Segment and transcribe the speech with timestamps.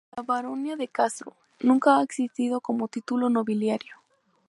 [0.17, 3.93] La "Baronía de Castro" nunca ha existido como título nobiliario.